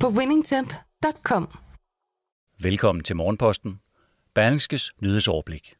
på 0.00 0.08
winningtemp.com. 0.08 1.48
Velkommen 2.62 3.04
til 3.04 3.16
Morgenposten. 3.16 3.80
Berlingskes 4.34 4.92
nyhedsoverblik. 5.02 5.74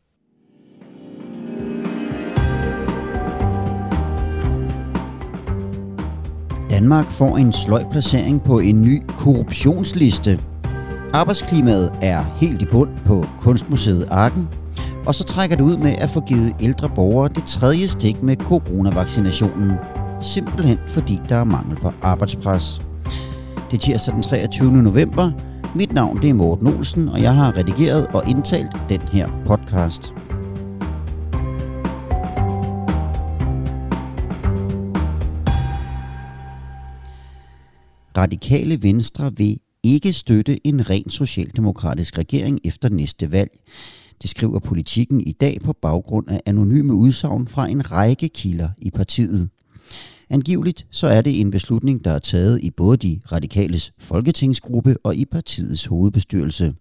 Danmark 6.71 7.05
får 7.05 7.37
en 7.37 7.53
sløj 7.53 7.83
placering 7.91 8.45
på 8.45 8.59
en 8.59 8.83
ny 8.83 9.03
korruptionsliste. 9.09 10.41
Arbejdsklimaet 11.13 11.99
er 12.03 12.23
helt 12.23 12.63
i 12.63 12.67
bund 12.67 12.91
på 13.07 13.25
Kunstmuseet 13.41 14.07
Arken, 14.11 14.49
og 15.07 15.15
så 15.15 15.25
trækker 15.25 15.57
det 15.57 15.65
ud 15.65 15.77
med 15.77 15.93
at 15.93 16.11
få 16.11 16.21
givet 16.21 16.57
ældre 16.61 16.91
borgere 16.95 17.29
det 17.29 17.45
tredje 17.45 17.89
stik 17.89 18.23
med 18.23 18.37
coronavaccinationen. 18.37 19.73
Simpelthen 20.23 20.79
fordi 20.89 21.21
der 21.29 21.37
er 21.37 21.45
mangel 21.45 21.77
på 21.77 21.93
arbejdspres. 22.03 22.81
Det 23.71 23.77
er 23.77 23.81
tirsdag 23.81 24.15
den 24.15 24.23
23. 24.23 24.73
november. 24.83 25.33
Mit 25.75 25.93
navn 25.93 26.23
det 26.23 26.31
er 26.31 26.35
Morten 26.35 26.67
Olsen, 26.67 27.09
og 27.09 27.23
jeg 27.23 27.35
har 27.35 27.57
redigeret 27.57 28.07
og 28.07 28.29
indtalt 28.29 28.73
den 28.89 29.01
her 29.01 29.29
podcast. 29.47 30.13
Radikale 38.17 38.83
Venstre 38.83 39.33
vil 39.37 39.61
ikke 39.83 40.13
støtte 40.13 40.67
en 40.67 40.91
ren 40.91 41.11
socialdemokratisk 41.11 42.19
regering 42.19 42.61
efter 42.65 42.89
næste 42.89 43.33
valg. 43.33 43.51
Det 44.23 44.31
skriver 44.31 44.59
politikken 44.59 45.21
i 45.21 45.33
dag 45.33 45.59
på 45.65 45.73
baggrund 45.73 46.29
af 46.29 46.41
anonyme 46.47 46.95
udsagn 46.95 47.49
fra 47.49 47.69
en 47.69 47.93
række 47.93 48.29
kilder 48.29 48.69
i 48.79 48.91
partiet. 48.91 49.49
Angiveligt 50.31 50.87
så 50.91 51.07
er 51.07 51.21
det 51.21 51.41
en 51.41 51.51
beslutning, 51.51 52.05
der 52.05 52.13
er 52.13 52.19
taget 52.19 52.61
i 52.63 52.71
både 52.71 52.97
de 52.97 53.21
radikales 53.33 53.93
folketingsgruppe 53.99 54.97
og 55.05 55.17
i 55.17 55.25
partiets 55.25 55.87
hovedbestyrelse. 55.87 56.75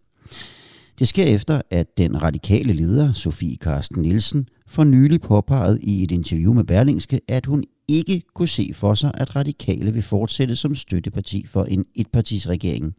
Det 0.99 1.07
sker 1.07 1.23
efter, 1.23 1.61
at 1.71 1.97
den 1.97 2.21
radikale 2.21 2.73
leder, 2.73 3.13
Sofie 3.13 3.57
Karsten 3.57 4.01
Nielsen, 4.01 4.47
for 4.67 4.83
nylig 4.83 5.21
påpegede 5.21 5.79
i 5.81 6.03
et 6.03 6.11
interview 6.11 6.53
med 6.53 6.63
Berlingske, 6.63 7.21
at 7.27 7.45
hun 7.45 7.63
ikke 7.87 8.21
kunne 8.35 8.47
se 8.47 8.71
for 8.73 8.93
sig, 8.93 9.11
at 9.13 9.35
radikale 9.35 9.93
vil 9.93 10.03
fortsætte 10.03 10.55
som 10.55 10.75
støtteparti 10.75 11.45
for 11.47 11.63
en 11.63 11.85
etpartisregering. 11.95 12.95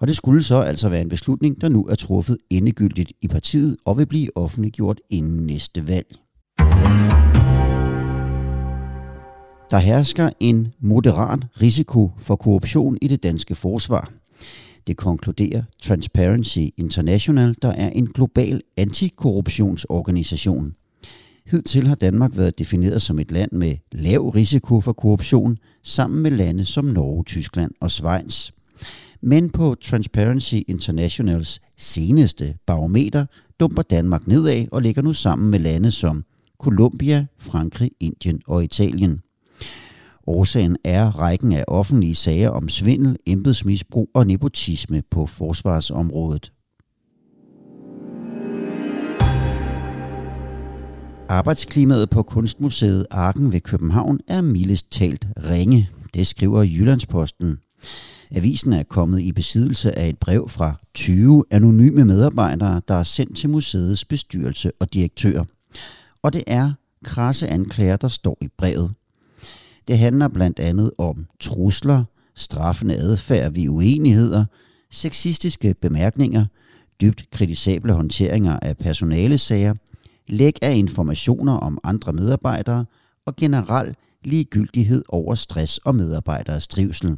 Og 0.00 0.08
det 0.08 0.16
skulle 0.16 0.42
så 0.42 0.60
altså 0.60 0.88
være 0.88 1.00
en 1.00 1.08
beslutning, 1.08 1.60
der 1.60 1.68
nu 1.68 1.84
er 1.84 1.94
truffet 1.94 2.38
endegyldigt 2.50 3.12
i 3.22 3.28
partiet 3.28 3.76
og 3.84 3.98
vil 3.98 4.06
blive 4.06 4.36
offentliggjort 4.36 5.00
inden 5.10 5.46
næste 5.46 5.88
valg. 5.88 6.16
Der 9.70 9.78
hersker 9.78 10.30
en 10.40 10.68
moderat 10.80 11.46
risiko 11.60 12.10
for 12.18 12.36
korruption 12.36 12.98
i 13.02 13.08
det 13.08 13.22
danske 13.22 13.54
forsvar. 13.54 14.12
Det 14.86 14.96
konkluderer 14.96 15.62
Transparency 15.82 16.58
International, 16.76 17.54
der 17.62 17.68
er 17.68 17.90
en 17.90 18.06
global 18.06 18.62
antikorruptionsorganisation. 18.76 20.74
Hidtil 21.46 21.88
har 21.88 21.94
Danmark 21.94 22.36
været 22.36 22.58
defineret 22.58 23.02
som 23.02 23.18
et 23.18 23.32
land 23.32 23.52
med 23.52 23.76
lav 23.92 24.28
risiko 24.28 24.80
for 24.80 24.92
korruption, 24.92 25.58
sammen 25.82 26.22
med 26.22 26.30
lande 26.30 26.64
som 26.64 26.84
Norge, 26.84 27.24
Tyskland 27.24 27.70
og 27.80 27.90
Schweiz. 27.90 28.50
Men 29.20 29.50
på 29.50 29.74
Transparency 29.74 30.54
Internationals 30.68 31.60
seneste 31.76 32.56
barometer 32.66 33.26
dumper 33.60 33.82
Danmark 33.82 34.26
nedad 34.26 34.64
og 34.72 34.82
ligger 34.82 35.02
nu 35.02 35.12
sammen 35.12 35.50
med 35.50 35.58
lande 35.58 35.90
som 35.90 36.24
Colombia, 36.58 37.26
Frankrig, 37.38 37.90
Indien 38.00 38.40
og 38.46 38.64
Italien. 38.64 39.20
Årsagen 40.26 40.76
er 40.84 41.18
rækken 41.18 41.52
af 41.52 41.64
offentlige 41.68 42.14
sager 42.14 42.50
om 42.50 42.68
svindel, 42.68 43.16
embedsmisbrug 43.26 44.10
og 44.14 44.26
nepotisme 44.26 45.02
på 45.10 45.26
forsvarsområdet. 45.26 46.52
Arbejdsklimaet 51.28 52.10
på 52.10 52.22
Kunstmuseet 52.22 53.06
Arken 53.10 53.52
ved 53.52 53.60
København 53.60 54.20
er 54.28 54.40
mildest 54.40 54.90
talt 54.92 55.26
ringe. 55.36 55.90
Det 56.14 56.26
skriver 56.26 56.62
Jyllandsposten. 56.62 57.58
Avisen 58.30 58.72
er 58.72 58.82
kommet 58.82 59.20
i 59.20 59.32
besiddelse 59.32 59.98
af 59.98 60.08
et 60.08 60.18
brev 60.18 60.48
fra 60.48 60.74
20 60.94 61.44
anonyme 61.50 62.04
medarbejdere, 62.04 62.82
der 62.88 62.94
er 62.94 63.02
sendt 63.02 63.36
til 63.36 63.50
museets 63.50 64.04
bestyrelse 64.04 64.72
og 64.80 64.94
direktør. 64.94 65.44
Og 66.22 66.32
det 66.32 66.44
er 66.46 66.72
krasse 67.04 67.48
anklager, 67.48 67.96
der 67.96 68.08
står 68.08 68.38
i 68.40 68.48
brevet. 68.58 68.94
Det 69.88 69.98
handler 69.98 70.28
blandt 70.28 70.60
andet 70.60 70.90
om 70.98 71.26
trusler, 71.40 72.04
straffende 72.34 72.96
adfærd 72.96 73.52
ved 73.52 73.68
uenigheder, 73.68 74.44
sexistiske 74.90 75.74
bemærkninger, 75.74 76.46
dybt 77.00 77.30
kritisable 77.30 77.92
håndteringer 77.92 78.58
af 78.62 78.76
personalesager, 78.76 79.74
læg 80.28 80.56
af 80.62 80.76
informationer 80.76 81.52
om 81.52 81.78
andre 81.84 82.12
medarbejdere 82.12 82.84
og 83.26 83.36
generel 83.36 83.94
ligegyldighed 84.24 85.02
over 85.08 85.34
stress 85.34 85.78
og 85.78 85.94
medarbejderes 85.94 86.68
trivsel. 86.68 87.16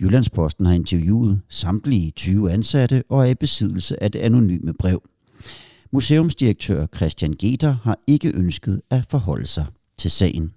Jyllandsposten 0.00 0.66
har 0.66 0.74
interviewet 0.74 1.40
samtlige 1.48 2.10
20 2.10 2.52
ansatte 2.52 3.04
og 3.08 3.20
er 3.20 3.30
i 3.30 3.34
besiddelse 3.34 4.02
af 4.02 4.12
det 4.12 4.18
anonyme 4.18 4.74
brev. 4.74 5.02
Museumsdirektør 5.90 6.86
Christian 6.96 7.32
Geter 7.32 7.76
har 7.82 7.98
ikke 8.06 8.32
ønsket 8.34 8.82
at 8.90 9.04
forholde 9.10 9.46
sig 9.46 9.66
til 9.98 10.10
sagen. 10.10 10.52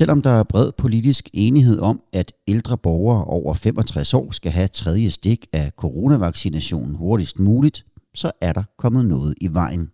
Selvom 0.00 0.22
der 0.22 0.30
er 0.30 0.42
bred 0.42 0.72
politisk 0.72 1.28
enighed 1.32 1.80
om, 1.80 2.00
at 2.12 2.32
ældre 2.48 2.78
borgere 2.78 3.24
over 3.24 3.54
65 3.54 4.14
år 4.14 4.30
skal 4.30 4.52
have 4.52 4.68
tredje 4.68 5.10
stik 5.10 5.46
af 5.52 5.70
coronavaccinationen 5.76 6.94
hurtigst 6.94 7.38
muligt, 7.38 7.84
så 8.14 8.30
er 8.40 8.52
der 8.52 8.62
kommet 8.78 9.04
noget 9.04 9.34
i 9.40 9.48
vejen. 9.54 9.90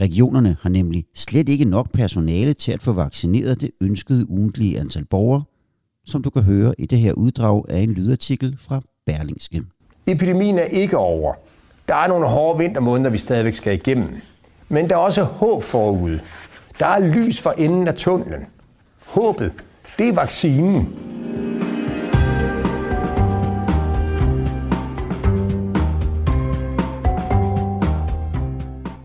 Regionerne 0.00 0.56
har 0.60 0.70
nemlig 0.70 1.04
slet 1.14 1.48
ikke 1.48 1.64
nok 1.64 1.92
personale 1.92 2.52
til 2.52 2.72
at 2.72 2.82
få 2.82 2.92
vaccineret 2.92 3.60
det 3.60 3.70
ønskede 3.80 4.30
ugentlige 4.30 4.80
antal 4.80 5.04
borgere, 5.04 5.42
som 6.06 6.22
du 6.22 6.30
kan 6.30 6.42
høre 6.42 6.74
i 6.78 6.86
det 6.86 6.98
her 6.98 7.12
uddrag 7.12 7.64
af 7.68 7.78
en 7.78 7.92
lydartikel 7.92 8.56
fra 8.60 8.80
Berlingske. 9.06 9.62
Epidemien 10.06 10.58
er 10.58 10.64
ikke 10.64 10.98
over. 10.98 11.34
Der 11.88 11.94
er 11.94 12.06
nogle 12.06 12.26
hårde 12.26 12.58
vintermåneder, 12.58 13.10
vi 13.10 13.18
stadigvæk 13.18 13.54
skal 13.54 13.74
igennem. 13.74 14.08
Men 14.68 14.90
der 14.90 14.96
er 14.96 15.00
også 15.00 15.22
håb 15.22 15.62
forude. 15.62 16.20
Der 16.78 16.86
er 16.86 17.00
lys 17.00 17.40
for 17.40 17.50
enden 17.50 17.88
af 17.88 17.94
tunnelen. 17.94 18.46
Håbet, 19.06 19.52
det 19.98 20.08
er 20.08 20.14
vaccinen. 20.14 21.04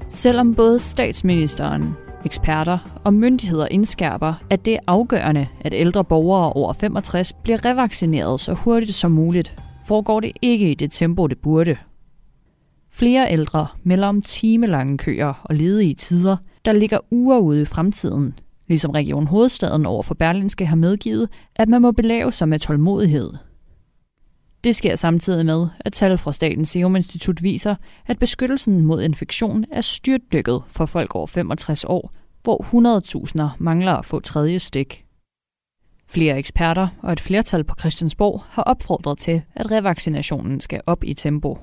Selvom 0.09 0.55
både 0.55 0.79
statsministeren, 0.79 1.95
eksperter 2.25 3.01
og 3.03 3.13
myndigheder 3.13 3.67
indskærper, 3.67 4.33
at 4.49 4.65
det 4.65 4.73
er 4.73 4.79
afgørende, 4.87 5.47
at 5.61 5.73
ældre 5.73 6.03
borgere 6.03 6.53
over 6.53 6.73
65 6.73 7.33
bliver 7.33 7.65
revaccineret 7.65 8.41
så 8.41 8.53
hurtigt 8.53 8.93
som 8.93 9.11
muligt, 9.11 9.55
foregår 9.87 10.19
det 10.19 10.31
ikke 10.41 10.71
i 10.71 10.73
det 10.73 10.91
tempo, 10.91 11.27
det 11.27 11.37
burde. 11.37 11.75
Flere 12.91 13.31
ældre 13.31 13.67
melder 13.83 14.07
om 14.07 14.21
timelange 14.21 14.97
køer 14.97 15.33
og 15.43 15.55
ledige 15.55 15.93
tider, 15.93 16.37
der 16.65 16.71
ligger 16.71 16.99
uger 17.11 17.37
ude 17.37 17.61
i 17.61 17.65
fremtiden, 17.65 18.33
ligesom 18.69 18.91
Region 18.91 19.27
Hovedstaden 19.27 19.85
over 19.85 20.03
for 20.03 20.15
Berlinske 20.15 20.65
har 20.65 20.75
medgivet, 20.75 21.29
at 21.55 21.69
man 21.69 21.81
må 21.81 21.91
belave 21.91 22.31
sig 22.31 22.49
med 22.49 22.59
tålmodighed. 22.59 23.33
Det 24.63 24.75
sker 24.75 24.95
samtidig 24.95 25.45
med, 25.45 25.67
at 25.79 25.93
tal 25.93 26.17
fra 26.17 26.33
Statens 26.33 26.69
Serum 26.69 26.95
Institut 26.95 27.43
viser, 27.43 27.75
at 28.05 28.19
beskyttelsen 28.19 28.85
mod 28.85 29.01
infektion 29.01 29.65
er 29.71 29.81
styrtdykket 29.81 30.61
for 30.67 30.85
folk 30.85 31.15
over 31.15 31.27
65 31.27 31.83
år, 31.83 32.11
hvor 32.43 33.47
100.000 33.53 33.55
mangler 33.59 33.93
at 33.93 34.05
få 34.05 34.19
tredje 34.19 34.59
stik. 34.59 35.05
Flere 36.07 36.37
eksperter 36.37 36.87
og 37.03 37.13
et 37.13 37.19
flertal 37.19 37.63
på 37.63 37.75
Christiansborg 37.79 38.43
har 38.49 38.63
opfordret 38.63 39.17
til, 39.17 39.41
at 39.55 39.71
revaccinationen 39.71 40.59
skal 40.59 40.81
op 40.85 41.03
i 41.03 41.13
tempo. 41.13 41.57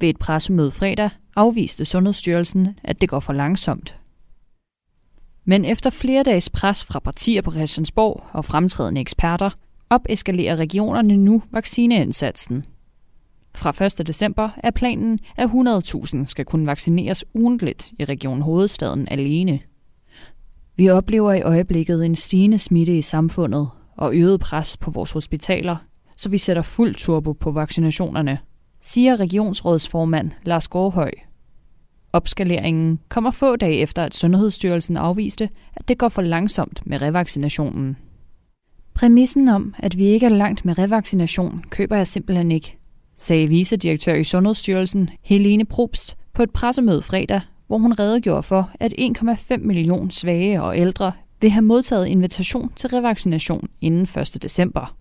Ved 0.00 0.08
et 0.08 0.18
pressemøde 0.18 0.70
fredag 0.70 1.10
afviste 1.36 1.84
Sundhedsstyrelsen, 1.84 2.78
at 2.84 3.00
det 3.00 3.08
går 3.08 3.20
for 3.20 3.32
langsomt. 3.32 3.96
Men 5.44 5.64
efter 5.64 5.90
flere 5.90 6.22
dages 6.22 6.50
pres 6.50 6.84
fra 6.84 6.98
partier 6.98 7.42
på 7.42 7.52
Christiansborg 7.52 8.22
og 8.32 8.44
fremtrædende 8.44 9.00
eksperter, 9.00 9.50
opeskalerer 9.90 10.56
regionerne 10.56 11.16
nu 11.16 11.42
vaccineindsatsen. 11.50 12.64
Fra 13.54 13.84
1. 14.00 14.06
december 14.06 14.50
er 14.56 14.70
planen, 14.70 15.18
at 15.36 15.48
100.000 15.48 16.24
skal 16.26 16.44
kunne 16.44 16.66
vaccineres 16.66 17.24
ugentligt 17.34 17.92
i 17.98 18.04
Region 18.04 18.42
Hovedstaden 18.42 19.08
alene. 19.10 19.60
Vi 20.76 20.88
oplever 20.88 21.32
i 21.32 21.42
øjeblikket 21.42 22.06
en 22.06 22.16
stigende 22.16 22.58
smitte 22.58 22.98
i 22.98 23.02
samfundet 23.02 23.68
og 23.96 24.14
øget 24.14 24.40
pres 24.40 24.76
på 24.76 24.90
vores 24.90 25.10
hospitaler, 25.10 25.76
så 26.16 26.28
vi 26.28 26.38
sætter 26.38 26.62
fuld 26.62 26.94
turbo 26.94 27.32
på 27.32 27.50
vaccinationerne, 27.50 28.38
siger 28.80 29.20
regionsrådsformand 29.20 30.30
Lars 30.44 30.68
Gårdhøj. 30.68 31.12
Opskaleringen 32.12 32.98
kommer 33.08 33.30
få 33.30 33.56
dage 33.56 33.76
efter, 33.76 34.02
at 34.04 34.16
Sundhedsstyrelsen 34.16 34.96
afviste, 34.96 35.48
at 35.76 35.88
det 35.88 35.98
går 35.98 36.08
for 36.08 36.22
langsomt 36.22 36.86
med 36.86 37.02
revaccinationen. 37.02 37.96
Præmissen 38.94 39.48
om, 39.48 39.74
at 39.78 39.98
vi 39.98 40.04
ikke 40.04 40.26
er 40.26 40.30
langt 40.30 40.64
med 40.64 40.78
revaccination, 40.78 41.64
køber 41.70 41.96
jeg 41.96 42.06
simpelthen 42.06 42.50
ikke, 42.50 42.78
sagde 43.16 43.48
vicedirektør 43.48 44.14
i 44.14 44.24
Sundhedsstyrelsen 44.24 45.10
Helene 45.22 45.64
Probst 45.64 46.16
på 46.32 46.42
et 46.42 46.50
pressemøde 46.50 47.02
fredag, 47.02 47.40
hvor 47.66 47.78
hun 47.78 47.92
redegjorde 47.92 48.42
for, 48.42 48.70
at 48.80 48.94
1,5 48.98 49.56
millioner 49.56 50.10
svage 50.10 50.62
og 50.62 50.78
ældre 50.78 51.12
vil 51.40 51.50
have 51.50 51.62
modtaget 51.62 52.06
invitation 52.06 52.72
til 52.76 52.90
revaccination 52.90 53.68
inden 53.80 54.20
1. 54.20 54.42
december. 54.42 54.96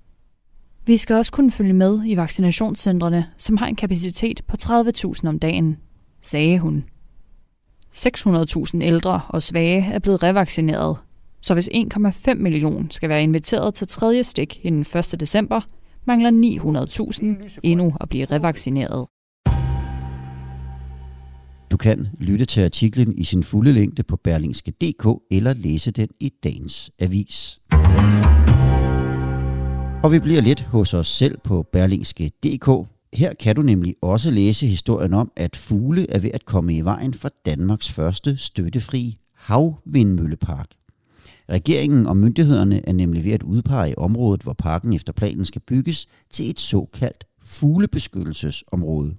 Vi 0.85 0.97
skal 0.97 1.15
også 1.15 1.31
kunne 1.31 1.51
følge 1.51 1.73
med 1.73 2.01
i 2.05 2.15
vaccinationscentrene, 2.15 3.25
som 3.37 3.57
har 3.57 3.67
en 3.67 3.75
kapacitet 3.75 4.41
på 4.47 4.57
30.000 4.63 5.27
om 5.27 5.39
dagen, 5.39 5.77
sagde 6.21 6.59
hun. 6.59 6.83
600.000 7.95 8.81
ældre 8.81 9.21
og 9.27 9.43
svage 9.43 9.85
er 9.93 9.99
blevet 9.99 10.23
revaccineret, 10.23 10.97
så 11.41 11.53
hvis 11.53 11.69
1,5 11.73 12.33
millioner 12.33 12.88
skal 12.89 13.09
være 13.09 13.23
inviteret 13.23 13.73
til 13.73 13.88
tredje 13.88 14.23
stik 14.23 14.59
inden 14.63 14.99
1. 14.99 15.19
december, 15.19 15.61
mangler 16.05 16.31
900.000 17.47 17.59
endnu 17.63 17.93
at 18.01 18.09
blive 18.09 18.25
revaccineret. 18.25 19.07
Du 21.71 21.77
kan 21.77 22.07
lytte 22.19 22.45
til 22.45 22.63
artiklen 22.63 23.17
i 23.17 23.23
sin 23.23 23.43
fulde 23.43 23.73
længde 23.73 24.03
på 24.03 24.15
berlingske.dk 24.15 25.07
eller 25.31 25.53
læse 25.53 25.91
den 25.91 26.07
i 26.19 26.31
dagens 26.43 26.91
avis. 26.99 27.59
Og 30.03 30.11
vi 30.11 30.19
bliver 30.19 30.41
lidt 30.41 30.61
hos 30.61 30.93
os 30.93 31.07
selv 31.07 31.38
på 31.43 31.65
berlingske.dk. 31.71 32.89
Her 33.13 33.33
kan 33.33 33.55
du 33.55 33.61
nemlig 33.61 33.95
også 34.01 34.31
læse 34.31 34.67
historien 34.67 35.13
om, 35.13 35.31
at 35.35 35.55
fugle 35.55 36.11
er 36.11 36.19
ved 36.19 36.31
at 36.33 36.45
komme 36.45 36.77
i 36.77 36.81
vejen 36.81 37.13
for 37.13 37.31
Danmarks 37.45 37.91
første 37.91 38.37
støttefri 38.37 39.17
havvindmøllepark. 39.35 40.69
Regeringen 41.49 42.07
og 42.07 42.17
myndighederne 42.17 42.87
er 42.87 42.93
nemlig 42.93 43.23
ved 43.23 43.31
at 43.31 43.43
udpege 43.43 43.97
området, 43.97 44.41
hvor 44.43 44.53
parken 44.53 44.93
efter 44.93 45.13
planen 45.13 45.45
skal 45.45 45.61
bygges, 45.61 46.07
til 46.29 46.49
et 46.49 46.59
såkaldt 46.59 47.25
fuglebeskyttelsesområde. 47.43 49.15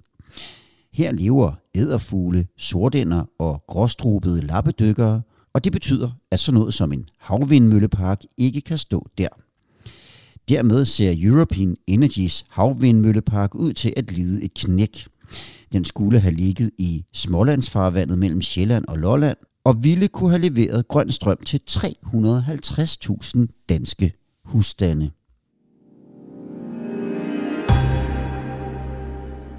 Her 0.93 1.11
lever 1.11 1.53
æderfugle, 1.75 2.47
sortænder 2.57 3.23
og 3.39 3.63
gråstrubede 3.67 4.41
lappedykkere, 4.41 5.21
og 5.53 5.63
det 5.63 5.71
betyder, 5.71 6.11
at 6.31 6.39
sådan 6.39 6.59
noget 6.59 6.73
som 6.73 6.93
en 6.93 7.09
havvindmøllepark 7.19 8.21
ikke 8.37 8.61
kan 8.61 8.77
stå 8.77 9.07
der. 9.17 9.27
Dermed 10.49 10.85
ser 10.85 11.13
European 11.17 11.75
Energies 11.87 12.45
havvindmøllepark 12.49 13.55
ud 13.55 13.73
til 13.73 13.93
at 13.97 14.11
lide 14.11 14.43
et 14.43 14.53
knæk. 14.53 15.07
Den 15.73 15.85
skulle 15.85 16.19
have 16.19 16.35
ligget 16.35 16.71
i 16.77 17.05
Smålandsfarvandet 17.13 18.17
mellem 18.17 18.41
Sjælland 18.41 18.85
og 18.87 18.97
Lolland, 18.97 19.37
og 19.65 19.83
ville 19.83 20.07
kunne 20.07 20.29
have 20.29 20.41
leveret 20.41 20.87
grøn 20.87 21.11
strøm 21.11 21.37
til 21.45 21.59
350.000 21.69 23.65
danske 23.69 24.13
husstande. 24.45 25.11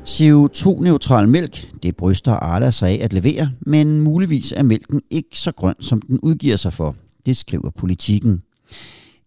CO2-neutral 0.09 1.29
mælk, 1.29 1.83
det 1.83 1.97
bryster 1.97 2.33
Arla 2.33 2.71
sig 2.71 2.89
af 2.89 3.05
at 3.05 3.13
levere, 3.13 3.51
men 3.61 4.01
muligvis 4.01 4.53
er 4.53 4.63
mælken 4.63 5.03
ikke 5.11 5.39
så 5.39 5.53
grøn, 5.53 5.75
som 5.81 6.03
den 6.03 6.21
udgiver 6.21 6.57
sig 6.57 6.73
for. 6.73 6.97
Det 7.27 7.37
skriver 7.37 7.71
politikken. 7.71 8.43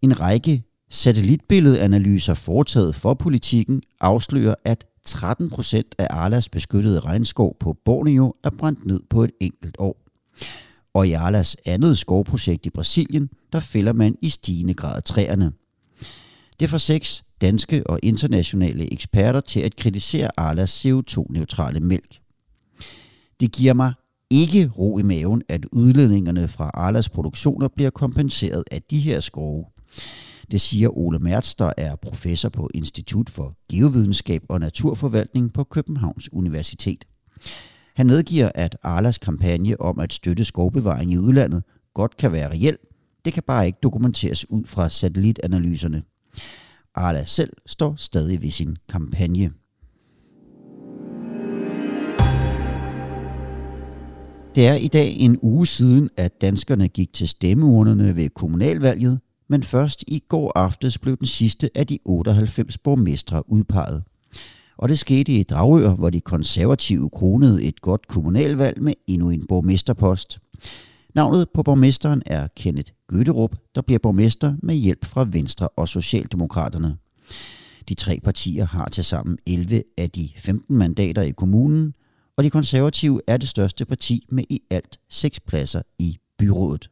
En 0.02 0.20
række 0.20 0.64
satellitbilledanalyser 0.90 2.34
foretaget 2.34 2.96
for 2.96 3.14
politikken 3.14 3.82
afslører, 4.00 4.56
at 4.66 4.86
13 5.06 5.50
procent 5.50 5.96
af 5.98 6.08
Arlas 6.10 6.50
beskyttede 6.50 7.00
regnskov 7.00 7.58
på 7.60 7.78
Borneo 7.86 8.34
er 8.44 8.50
brændt 8.50 8.86
ned 8.86 9.02
på 9.10 9.24
et 9.24 9.32
enkelt 9.40 9.76
år. 9.80 10.04
Og 10.94 11.08
i 11.08 11.12
Arlas 11.12 11.58
andet 11.66 11.98
skovprojekt 11.98 12.66
i 12.66 12.70
Brasilien, 12.70 13.30
der 13.54 13.60
fælder 13.60 13.94
man 13.94 14.16
i 14.22 14.30
stigende 14.30 14.74
grad 14.74 15.02
træerne. 15.02 15.52
Det 16.60 16.70
får 16.70 16.78
seks 16.78 17.24
danske 17.42 17.88
og 17.88 18.00
internationale 18.04 18.94
eksperter 18.94 19.42
til 19.42 19.60
at 19.60 19.76
kritisere 19.76 20.30
Arlas 20.38 20.86
CO2-neutrale 20.86 21.80
mælk. 21.80 22.20
Det 23.40 23.52
giver 23.52 23.74
mig 23.74 23.94
ikke 24.30 24.72
ro 24.78 24.98
i 24.98 25.02
maven, 25.02 25.42
at 25.50 25.66
udledningerne 25.66 26.48
fra 26.48 26.72
Arlas 26.74 27.10
produktioner 27.10 27.68
bliver 27.68 27.90
kompenseret 27.90 28.64
af 28.72 28.82
de 28.82 29.00
her 29.00 29.20
skove. 29.20 29.66
Det 30.52 30.62
siger 30.62 30.98
Ole 30.98 31.20
Mertz, 31.20 31.56
der 31.56 31.74
er 31.78 31.96
professor 31.96 32.50
på 32.50 32.70
Institut 32.74 33.30
for 33.30 33.58
Geovidenskab 33.72 34.44
og 34.50 34.60
Naturforvaltning 34.60 35.54
på 35.54 35.64
Københavns 35.64 36.34
Universitet. 36.34 37.06
Han 37.96 38.08
medgiver, 38.08 38.52
at 38.56 38.78
Arlas 38.84 39.18
kampagne 39.18 39.82
om 39.82 40.00
at 40.00 40.14
støtte 40.14 40.44
skovbevaring 40.44 41.12
i 41.12 41.18
udlandet 41.18 41.64
godt 41.94 42.18
kan 42.18 42.32
være 42.32 42.52
reelt. 42.52 42.80
Det 43.26 43.34
kan 43.34 43.44
bare 43.48 43.68
ikke 43.68 43.80
dokumenteres 43.84 44.50
ud 44.50 44.64
fra 44.64 44.90
satellitanalyserne. 44.90 46.04
Arla 46.96 47.26
selv 47.26 47.54
står 47.66 47.96
stadig 47.98 48.42
ved 48.42 48.50
sin 48.50 48.78
kampagne. 48.90 49.52
Det 54.56 54.68
er 54.68 54.76
i 54.76 54.88
dag 54.88 55.16
en 55.20 55.40
uge 55.42 55.68
siden, 55.68 56.10
at 56.18 56.42
danskerne 56.42 56.88
gik 56.88 57.14
til 57.14 57.28
stemmeurnerne 57.28 58.16
ved 58.16 58.30
kommunalvalget, 58.30 59.20
men 59.50 59.64
først 59.64 60.04
i 60.08 60.24
går 60.30 60.52
aftes 60.56 60.98
blev 60.98 61.18
den 61.18 61.28
sidste 61.28 61.70
af 61.76 61.88
de 61.88 62.00
98 62.06 62.78
borgmestre 62.78 63.52
udpeget. 63.52 64.04
Og 64.78 64.90
det 64.90 65.00
skete 65.00 65.32
i 65.32 65.44
Dragør, 65.44 65.90
hvor 65.90 66.10
de 66.10 66.22
konservative 66.22 67.10
kronede 67.10 67.64
et 67.64 67.82
godt 67.82 68.08
kommunalvalg 68.08 68.84
med 68.84 68.94
endnu 69.08 69.30
en 69.30 69.48
borgmesterpost. 69.48 70.40
Navnet 71.16 71.50
på 71.54 71.64
borgmesteren 71.64 72.24
er 72.26 72.48
Kenneth 72.56 72.92
Gøtterup, 73.08 73.56
der 73.76 73.82
bliver 73.82 74.00
borgmester 74.00 74.56
med 74.64 74.76
hjælp 74.76 75.06
fra 75.06 75.28
Venstre 75.32 75.70
og 75.70 75.88
Socialdemokraterne. 75.88 76.98
De 77.90 77.94
tre 77.94 78.20
partier 78.24 78.66
har 78.66 78.90
til 78.90 79.04
sammen 79.04 79.38
11 79.48 79.84
af 79.98 80.10
de 80.10 80.30
15 80.38 80.78
mandater 80.78 81.22
i 81.22 81.32
kommunen, 81.32 81.94
og 82.38 82.44
de 82.44 82.50
konservative 82.50 83.22
er 83.28 83.38
det 83.38 83.50
største 83.50 83.86
parti 83.86 84.26
med 84.30 84.44
i 84.50 84.62
alt 84.70 85.00
seks 85.10 85.40
pladser 85.40 85.82
i 86.00 86.18
byrådet. 86.38 86.90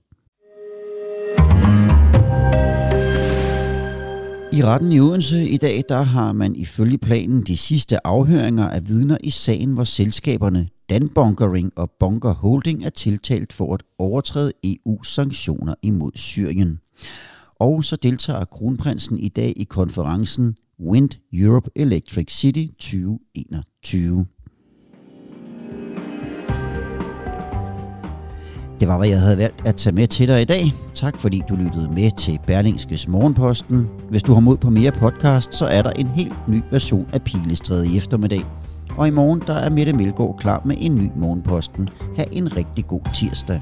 I 4.56 4.64
retten 4.64 4.92
i 4.92 5.00
Odense 5.00 5.50
i 5.50 5.58
dag, 5.58 5.84
der 5.90 6.02
har 6.02 6.34
man 6.34 6.56
ifølge 6.56 6.98
planen 6.98 7.44
de 7.44 7.58
sidste 7.58 8.08
afhøringer 8.08 8.70
af 8.70 8.88
vidner 8.88 9.18
i 9.24 9.30
sagen, 9.30 9.74
hvor 9.74 9.84
selskaberne 9.84 10.70
Danbunkering 10.90 11.72
og 11.76 11.92
Bunker 12.00 12.34
Holding 12.34 12.86
er 12.86 12.90
tiltalt 12.90 13.54
for 13.54 13.74
at 13.74 13.84
overtræde 14.00 14.54
EU's 14.66 15.04
sanktioner 15.04 15.76
imod 15.82 16.12
Syrien. 16.16 16.80
Og 17.60 17.84
så 17.84 17.96
deltager 17.96 18.46
kronprinsen 18.46 19.20
i 19.20 19.30
dag 19.30 19.54
i 19.56 19.64
konferencen 19.64 20.56
Wind 20.80 21.10
Europe 21.34 21.70
Electric 21.76 22.32
City 22.32 22.66
2021. 22.80 24.26
Det 28.80 28.88
var, 28.88 28.98
hvad 28.98 29.08
jeg 29.08 29.20
havde 29.20 29.38
valgt 29.38 29.68
at 29.68 29.76
tage 29.76 29.96
med 29.96 30.08
til 30.08 30.28
dig 30.28 30.42
i 30.42 30.46
dag. 30.46 30.74
Tak 30.94 31.18
fordi 31.18 31.42
du 31.50 31.56
lyttede 31.56 31.90
med 31.94 32.12
til 32.18 32.40
Berlingskes 32.48 33.08
Morgenposten. 33.08 33.90
Hvis 34.10 34.24
du 34.24 34.34
har 34.34 34.42
mod 34.42 34.58
på 34.58 34.70
mere 34.70 34.92
podcast, 34.92 35.56
så 35.56 35.66
er 35.66 35.82
der 35.82 35.92
en 35.92 36.08
helt 36.08 36.48
ny 36.48 36.62
version 36.72 37.10
af 37.14 37.22
Pilestræde 37.22 37.88
i 37.88 37.98
eftermiddag. 37.98 38.46
Og 38.98 39.08
i 39.08 39.12
morgen 39.12 39.44
der 39.48 39.54
er 39.54 39.70
Mette 39.70 39.94
Melgaard 39.94 40.38
klar 40.40 40.62
med 40.66 40.76
en 40.80 40.96
ny 40.96 41.10
Morgenposten. 41.16 41.90
Ha' 42.18 42.26
en 42.32 42.56
rigtig 42.56 42.88
god 42.88 43.02
tirsdag. 43.14 43.62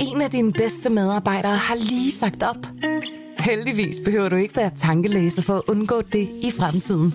En 0.00 0.22
af 0.22 0.30
dine 0.32 0.52
bedste 0.52 0.90
medarbejdere 0.90 1.56
har 1.56 1.76
lige 1.76 2.10
sagt 2.10 2.42
op. 2.42 2.66
Heldigvis 3.38 3.96
behøver 4.04 4.28
du 4.28 4.36
ikke 4.36 4.56
være 4.56 4.70
tankelæser 4.76 5.42
for 5.42 5.54
at 5.54 5.62
undgå 5.68 6.02
det 6.12 6.28
i 6.42 6.50
fremtiden. 6.58 7.14